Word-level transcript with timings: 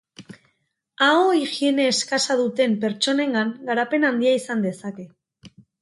Aho-higiene 1.07 1.85
eskasa 1.91 2.39
duten 2.41 2.75
pertsonengan 2.87 3.55
garapen 3.71 4.09
handia 4.13 4.37
izan 4.43 4.69
dezake. 4.69 5.11